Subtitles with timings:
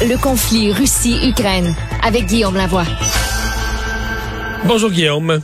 [0.00, 2.84] Le conflit Russie-Ukraine avec Guillaume Lavoie.
[4.64, 5.40] Bonjour Guillaume.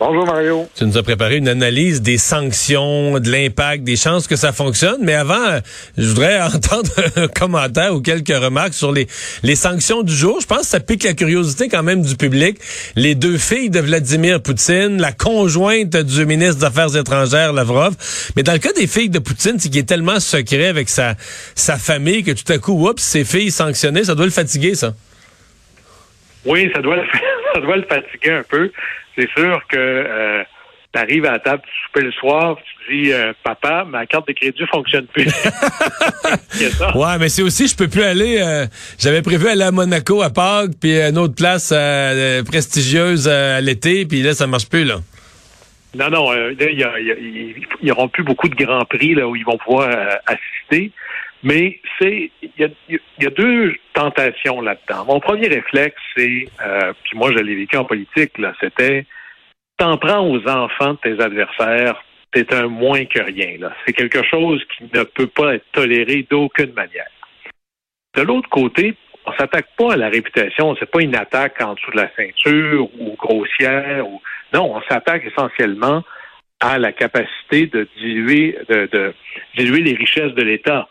[0.00, 0.66] Bonjour Mario.
[0.74, 4.96] Tu nous as préparé une analyse des sanctions, de l'impact, des chances que ça fonctionne.
[5.02, 5.60] Mais avant,
[5.98, 9.06] je voudrais entendre un commentaire ou quelques remarques sur les,
[9.42, 10.40] les sanctions du jour.
[10.40, 12.58] Je pense que ça pique la curiosité quand même du public.
[12.96, 17.94] Les deux filles de Vladimir Poutine, la conjointe du ministre des Affaires étrangères, Lavrov.
[18.36, 21.14] Mais dans le cas des filles de Poutine, c'est qu'il est tellement secret avec sa,
[21.54, 24.94] sa famille que tout à coup, oups, ses filles sanctionnées, ça doit le fatiguer, ça.
[26.46, 27.02] Oui, ça doit le,
[27.54, 28.70] ça doit le fatiguer un peu
[29.20, 30.42] c'est sûr que euh,
[30.92, 34.26] tu arrives à la table du souper le soir, tu dis euh, Papa, ma carte
[34.26, 35.26] de crédit fonctionne plus.
[36.94, 38.38] Ouais, mais c'est aussi, je peux plus aller.
[38.40, 38.66] Euh,
[38.98, 44.04] j'avais prévu aller à Monaco à Pâques, puis une autre place euh, prestigieuse à l'été,
[44.04, 44.96] puis là, ça marche plus, là.
[45.94, 49.90] Non, non, il n'y aura plus beaucoup de grands prix là où ils vont pouvoir
[50.26, 50.92] assister.
[51.42, 52.68] Mais c'est il y a,
[53.18, 55.04] y a, deux tentations là-dedans.
[55.06, 59.06] Mon premier réflexe, c'est euh, puis moi je l'ai vécu en politique, là, c'était
[59.78, 63.56] t'en prends aux enfants de tes adversaires, t'es un moins que rien.
[63.58, 63.72] Là.
[63.84, 67.08] C'est quelque chose qui ne peut pas être toléré d'aucune manière.
[68.14, 71.90] De l'autre côté, on s'attaque pas à la réputation, c'est pas une attaque en dessous
[71.92, 74.20] de la ceinture ou grossière ou
[74.52, 76.02] non, on s'attaque essentiellement
[76.60, 79.14] à la capacité de diluer, de, de
[79.56, 80.88] diluer les richesses de l'État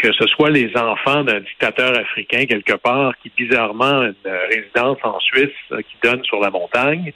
[0.00, 4.14] que ce soit les enfants d'un dictateur africain quelque part qui bizarrement a une
[4.50, 7.12] résidence en Suisse euh, qui donne sur la montagne,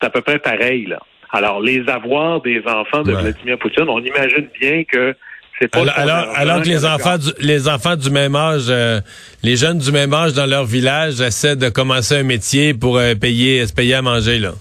[0.00, 1.00] c'est à peu près pareil là.
[1.32, 5.14] Alors les avoirs des enfants de Vladimir Poutine, on imagine bien que
[5.60, 9.00] c'est pas alors, alors, que les enfants du, les enfants du même âge, euh,
[9.42, 13.14] les jeunes du même âge dans leur village essaient de commencer un métier pour euh,
[13.14, 14.52] payer se payer à manger là.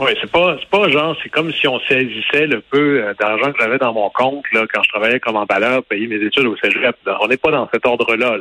[0.00, 3.52] Oui, c'est pas c'est pas genre c'est comme si on saisissait le peu euh, d'argent
[3.52, 6.56] que j'avais dans mon compte là quand je travaillais comme emballeur, payer mes études au
[6.56, 6.96] Cégep.
[7.20, 8.36] On n'est pas dans cet ordre-là.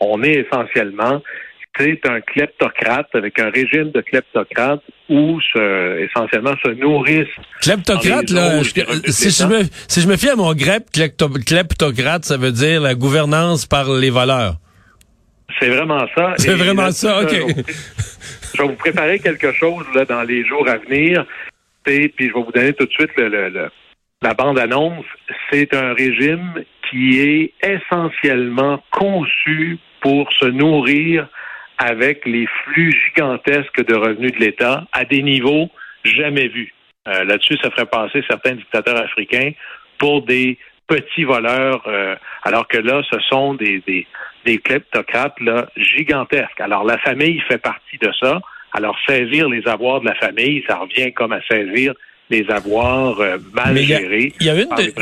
[0.00, 1.20] On est essentiellement
[1.78, 7.26] c'est un kleptocrate avec un régime de kleptocrate où se, essentiellement se nourrissent.
[7.62, 8.62] Kleptocrate, là,
[9.08, 12.94] si, je me, si je me fie à mon grep, kleptocrate, ça veut dire la
[12.94, 14.56] gouvernance par les voleurs.
[15.58, 16.34] C'est vraiment ça.
[16.36, 17.34] C'est vraiment ça, OK.
[18.54, 21.26] je vais vous préparer quelque chose là, dans les jours à venir.
[21.84, 23.70] Puis je vais vous donner tout de suite le,
[24.22, 25.04] la bande-annonce.
[25.50, 31.28] C'est un régime qui est essentiellement conçu pour se nourrir
[31.78, 35.70] avec les flux gigantesques de revenus de l'État à des niveaux
[36.04, 36.72] jamais vus.
[37.08, 39.50] Euh, là-dessus, ça ferait passer certains dictateurs africains
[39.98, 42.14] pour des petits voleurs, euh,
[42.44, 44.06] alors que là, ce sont des, des,
[44.44, 45.38] des kleptocrates
[45.76, 46.60] gigantesques.
[46.60, 48.40] Alors, la famille fait partie de ça.
[48.72, 51.94] Alors, saisir les avoirs de la famille, ça revient comme à saisir
[52.30, 54.32] les avoirs euh, mal gérés.
[54.40, 54.92] Il y a une de,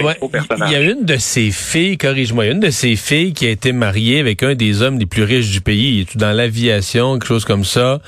[0.66, 3.72] il y a une de ces filles, corrige-moi, une de ces filles qui a été
[3.72, 5.99] mariée avec un des hommes les plus riches du pays.
[5.99, 8.00] Il est dans l'aviation, quelque chose comme ça?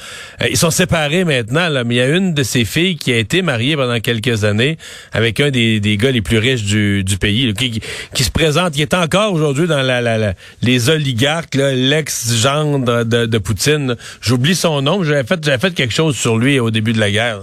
[0.43, 3.13] Euh, ils sont séparés maintenant, là, mais il y a une de ces filles qui
[3.13, 4.79] a été mariée pendant quelques années
[5.13, 7.81] avec un des, des gars les plus riches du, du pays, qui,
[8.15, 13.39] qui, se présente, qui est encore aujourd'hui dans la, la, les oligarques, l'ex-gendre de, de
[13.39, 13.97] Poutine.
[14.21, 17.13] J'oublie son nom, j'avais fait, j'avais fait quelque chose sur lui au début de la
[17.13, 17.43] guerre.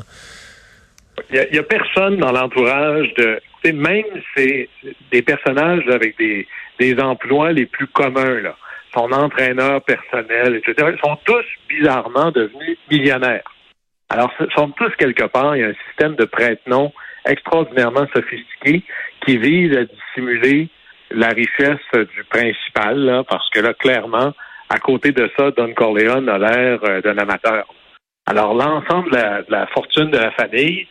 [1.29, 3.39] Il n'y a, personne dans l'entourage de.
[3.63, 4.05] Même
[4.35, 4.69] c'est
[5.11, 6.47] des personnages avec des,
[6.79, 8.55] des emplois les plus communs, là.
[8.91, 13.43] son entraîneur personnel, etc., sont tous bizarrement devenus millionnaires.
[14.09, 16.91] Alors, sont tous quelque part, il y a un système de prête-nom
[17.25, 18.83] extraordinairement sophistiqué
[19.25, 20.69] qui vise à dissimuler
[21.11, 24.33] la richesse du principal, là, parce que là, clairement,
[24.69, 27.65] à côté de ça, Don Corleone a l'air euh, d'un amateur.
[28.25, 30.87] Alors, l'ensemble de, la, fortune de la famille,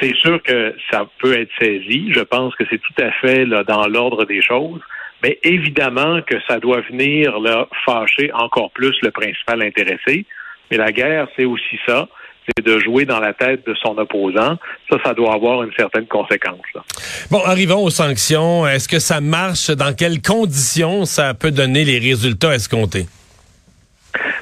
[0.00, 2.12] c'est sûr que ça peut être saisi.
[2.12, 4.80] Je pense que c'est tout à fait dans l'ordre des choses.
[5.22, 10.26] Mais évidemment que ça doit venir là, fâcher encore plus le principal intéressé.
[10.70, 12.08] Mais la guerre, c'est aussi ça.
[12.46, 14.56] C'est de jouer dans la tête de son opposant.
[14.88, 16.60] Ça, ça doit avoir une certaine conséquence.
[17.30, 18.66] Bon, arrivons aux sanctions.
[18.66, 19.68] Est-ce que ça marche?
[19.70, 23.06] Dans quelles conditions ça peut donner les résultats escomptés?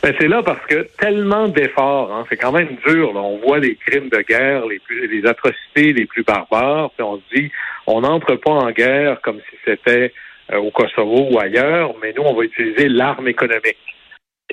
[0.02, 3.12] Ben, c'est là parce que tellement d'efforts, hein, c'est quand même dur.
[3.14, 7.16] On voit les crimes de guerre, les, plus, les atrocités les plus barbares, puis on
[7.16, 7.50] se dit,
[7.86, 10.12] on n'entre pas en guerre comme si c'était
[10.52, 13.76] euh, au Kosovo ou ailleurs, mais nous, on va utiliser l'arme économique.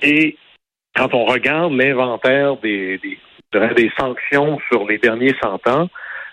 [0.01, 0.37] Et
[0.95, 3.19] quand on regarde l'inventaire des, des,
[3.75, 5.89] des sanctions sur les derniers 100 ans,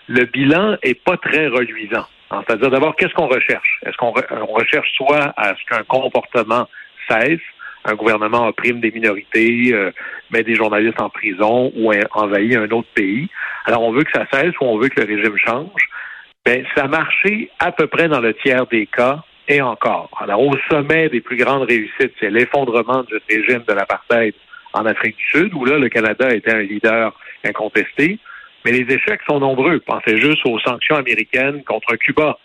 [0.07, 2.05] le bilan est pas très reluisant.
[2.31, 3.79] Hein, c'est-à-dire d'abord, qu'est-ce qu'on recherche?
[3.85, 6.67] Est-ce qu'on recherche soit à ce qu'un comportement
[7.07, 7.39] cesse,
[7.85, 9.91] un gouvernement opprime des minorités, euh,
[10.31, 13.27] met des journalistes en prison ou envahit un autre pays.
[13.65, 15.81] Alors on veut que ça cesse ou on veut que le régime change.
[16.45, 20.09] Ben, ça a marché à peu près dans le tiers des cas et encore.
[20.19, 24.33] Alors, au sommet des plus grandes réussites, c'est l'effondrement du régime de l'apartheid
[24.73, 27.13] en Afrique du Sud, où là, le Canada était un leader
[27.45, 28.17] incontesté.
[28.63, 29.79] Mais les échecs sont nombreux.
[29.79, 32.37] Pensez juste aux sanctions américaines contre Cuba.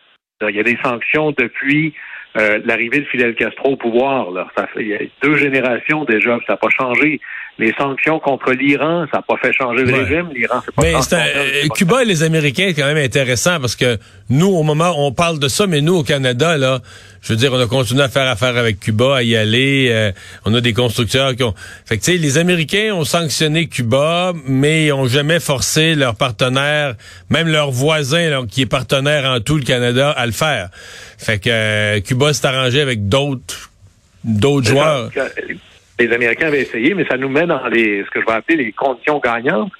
[0.42, 1.94] Il y a des sanctions depuis
[2.36, 4.30] euh, l'arrivée de Fidel Castro au pouvoir.
[4.30, 4.48] Là.
[4.56, 7.20] Ça fait, il y a deux générations déjà, ça n'a pas changé.
[7.58, 10.28] Les sanctions contre l'Iran, ça n'a pas fait changer le régime.
[10.34, 13.98] L'Iran, c'est pas mais un, Cuba et les Américains, c'est quand même intéressant parce que
[14.28, 16.80] nous, au moment, on parle de ça, mais nous, au Canada, là,
[17.22, 19.88] je veux dire, on a continué à faire affaire avec Cuba, à y aller.
[19.90, 20.12] Euh,
[20.44, 21.54] on a des constructeurs qui ont.
[21.86, 26.14] Fait que tu sais, les Américains ont sanctionné Cuba, mais ils ont jamais forcé leurs
[26.14, 26.94] partenaires,
[27.30, 30.68] même leurs voisins, qui est partenaire en tout le Canada, à le faire.
[31.16, 33.70] Fait que euh, Cuba s'est arrangé avec d'autres
[34.24, 35.10] d'autres joueurs.
[35.98, 38.64] Les Américains avaient essayé, mais ça nous met dans les ce que je vais appeler
[38.64, 39.72] les conditions gagnantes.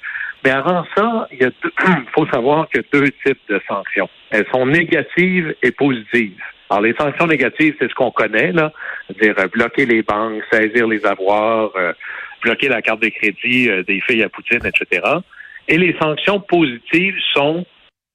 [0.43, 1.51] Mais avant ça, il
[2.13, 4.09] faut savoir qu'il y a deux types de sanctions.
[4.31, 6.41] Elles sont négatives et positives.
[6.69, 8.71] Alors, les sanctions négatives, c'est ce qu'on connaît, là.
[9.07, 11.93] C'est-à-dire euh, bloquer les banques, saisir les avoirs, euh,
[12.43, 15.01] bloquer la carte de crédit euh, des filles à Poutine, etc.
[15.67, 17.65] Et les sanctions positives sont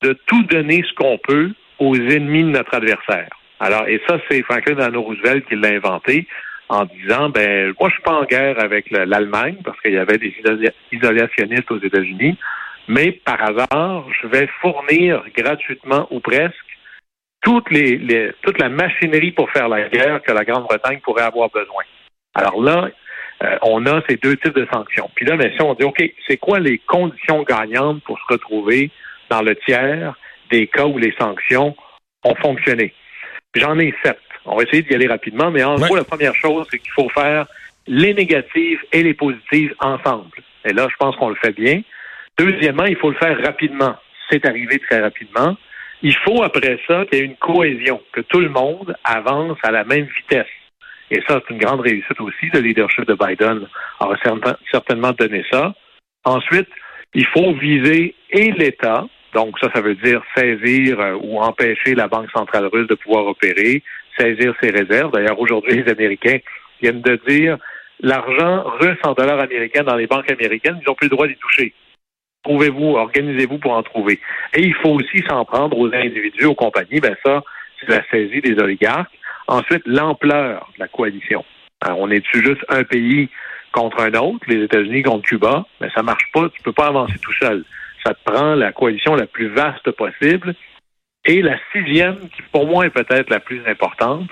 [0.03, 3.29] de tout donner ce qu'on peut aux ennemis de notre adversaire.
[3.61, 6.27] Alors, et ça, c'est Franklin Delano Roosevelt qui l'a inventé
[6.73, 10.17] en disant, ben, moi, je suis pas en guerre avec l'Allemagne parce qu'il y avait
[10.17, 10.35] des
[10.91, 12.39] isolationnistes aux États-Unis,
[12.89, 16.57] mais par hasard, je vais fournir gratuitement ou presque
[17.43, 21.85] toute la machinerie pour faire la guerre que la Grande-Bretagne pourrait avoir besoin.
[22.35, 22.89] Alors là,
[23.43, 25.11] euh, on a ces deux types de sanctions.
[25.15, 28.91] Puis là, mais si on dit, OK, c'est quoi les conditions gagnantes pour se retrouver
[29.29, 30.15] dans le tiers
[30.51, 31.77] des cas où les sanctions
[32.25, 32.95] ont fonctionné?
[33.55, 34.19] J'en ai sept.
[34.45, 37.09] On va essayer d'y aller rapidement, mais en gros, la première chose, c'est qu'il faut
[37.09, 37.47] faire
[37.87, 40.31] les négatives et les positives ensemble.
[40.65, 41.83] Et là, je pense qu'on le fait bien.
[42.39, 43.97] Deuxièmement, il faut le faire rapidement.
[44.31, 45.57] C'est arrivé très rapidement.
[46.03, 49.71] Il faut après ça qu'il y ait une cohésion, que tout le monde avance à
[49.71, 50.47] la même vitesse.
[51.11, 52.49] Et ça, c'est une grande réussite aussi.
[52.53, 53.69] Le leadership de Biden
[54.01, 54.17] aura
[54.71, 55.75] certainement donné ça.
[56.25, 56.69] Ensuite,
[57.15, 62.09] il faut viser et l'État, donc ça, ça veut dire saisir euh, ou empêcher la
[62.09, 63.83] Banque centrale russe de pouvoir opérer,
[64.19, 65.13] saisir ses réserves.
[65.13, 66.39] D'ailleurs, aujourd'hui, les Américains
[66.81, 67.59] viennent de dire
[68.01, 71.37] l'argent russe en dollars américains dans les banques américaines, ils n'ont plus le droit d'y
[71.37, 71.73] toucher.
[72.43, 74.19] Trouvez-vous, organisez-vous pour en trouver.
[74.55, 77.01] Et il faut aussi s'en prendre aux individus, aux compagnies.
[77.01, 77.43] Ben ça,
[77.81, 79.13] c'est la saisie des oligarques.
[79.47, 81.45] Ensuite, l'ampleur de la coalition.
[81.87, 83.29] on est-tu juste un pays
[83.71, 85.65] contre un autre, les États-Unis contre Cuba?
[85.81, 86.49] Mais ben, ça marche pas.
[86.49, 87.65] Tu peux pas avancer tout seul.
[88.05, 90.55] Ça te prend la coalition la plus vaste possible.
[91.25, 94.29] Et la sixième, qui pour moi est peut-être la plus importante,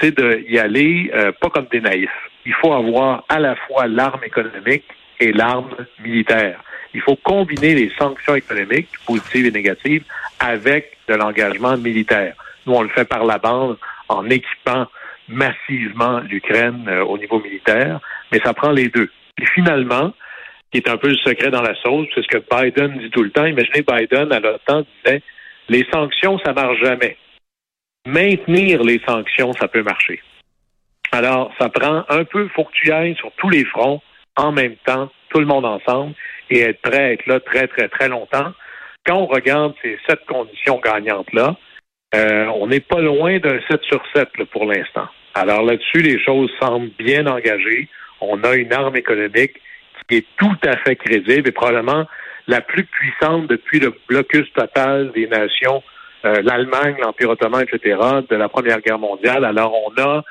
[0.00, 2.10] c'est d'y aller euh, pas comme des naïfs.
[2.44, 4.84] Il faut avoir à la fois l'arme économique
[5.20, 5.70] et l'arme
[6.02, 6.60] militaire.
[6.94, 10.04] Il faut combiner les sanctions économiques, positives et négatives,
[10.40, 12.34] avec de l'engagement militaire.
[12.66, 13.78] Nous, on le fait par la bande
[14.08, 14.86] en équipant
[15.28, 18.00] massivement l'Ukraine euh, au niveau militaire,
[18.30, 19.10] mais ça prend les deux.
[19.40, 20.12] Et finalement,
[20.70, 23.22] qui est un peu le secret dans la sauce, c'est ce que Biden dit tout
[23.22, 23.46] le temps.
[23.46, 25.22] Imaginez Biden, à l'OTAN, disait
[25.72, 27.16] les sanctions, ça marche jamais.
[28.06, 30.20] Maintenir les sanctions, ça peut marcher.
[31.12, 34.00] Alors, ça prend un peu, faut que tu ailles sur tous les fronts
[34.36, 36.14] en même temps, tout le monde ensemble
[36.50, 38.52] et être prêt à être là très, très, très longtemps.
[39.04, 41.56] Quand on regarde ces sept conditions gagnantes-là,
[42.14, 45.08] euh, on n'est pas loin d'un 7 sur 7 pour l'instant.
[45.34, 47.88] Alors là-dessus, les choses semblent bien engagées.
[48.20, 49.54] On a une arme économique
[50.08, 52.06] qui est tout à fait crédible et probablement
[52.46, 55.82] la plus puissante depuis le blocus total des nations,
[56.24, 59.44] euh, l'Allemagne, l'Empire ottoman, etc., de la Première Guerre mondiale.
[59.44, 60.22] Alors on a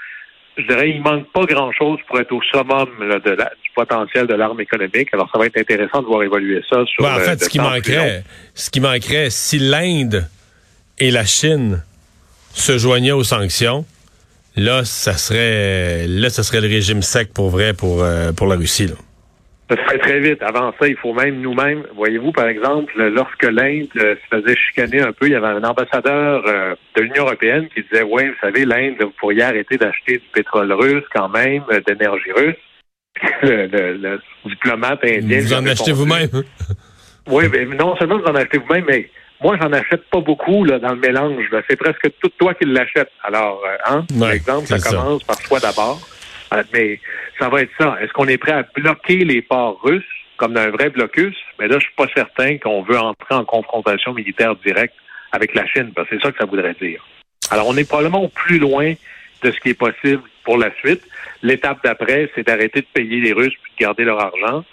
[0.57, 4.59] je dirais, il manque pas grand-chose pour être au summum de du potentiel de l'arme
[4.59, 5.09] économique.
[5.13, 7.05] Alors, ça va être intéressant de voir évoluer ça sur.
[7.05, 10.27] en fait, ce qui manquerait, ce qui manquerait, si l'Inde
[10.99, 11.83] et la Chine
[12.53, 13.85] se joignaient aux sanctions,
[14.55, 18.55] là, ça serait, là, ça serait le régime sec pour vrai pour euh, pour la
[18.55, 18.87] Russie.
[18.87, 18.95] Là.
[19.71, 20.43] Ça se fait très vite.
[20.43, 24.99] Avant ça, il faut même nous-mêmes, voyez-vous, par exemple, lorsque l'Inde euh, se faisait chicaner
[24.99, 28.35] un peu, il y avait un ambassadeur euh, de l'Union européenne qui disait, oui, vous
[28.41, 32.55] savez, l'Inde, vous pourriez arrêter d'acheter du pétrole russe quand même, euh, d'énergie russe.
[33.43, 35.39] Le, diplomate indien...
[35.39, 36.27] Vous en achetez vous-même.
[36.33, 36.43] Hein?
[37.27, 39.09] oui, mais non seulement vous en achetez vous-même, mais
[39.41, 41.45] moi, j'en achète pas beaucoup là, dans le mélange.
[41.69, 43.09] C'est presque tout toi qui l'achètes.
[43.23, 46.01] Alors, hein, par exemple, ça commence par toi d'abord.
[46.53, 46.99] Euh, mais
[47.39, 47.97] ça va être ça.
[48.01, 50.03] Est-ce qu'on est prêt à bloquer les ports russes
[50.37, 51.35] comme dans un vrai blocus?
[51.59, 54.95] Mais là, je suis pas certain qu'on veut entrer en confrontation militaire directe
[55.31, 57.01] avec la Chine, c'est ça que ça voudrait dire.
[57.51, 58.93] Alors, on est probablement plus loin
[59.43, 61.01] de ce qui est possible pour la suite.
[61.41, 64.63] L'étape d'après, c'est d'arrêter de payer les Russes puis de garder leur argent.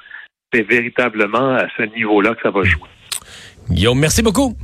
[0.53, 2.89] C'est véritablement à ce niveau-là que ça va jouer.
[3.71, 4.57] Guillaume, merci beaucoup.